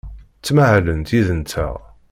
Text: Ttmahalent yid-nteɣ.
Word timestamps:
Ttmahalent 0.39 1.11
yid-nteɣ. 1.15 1.75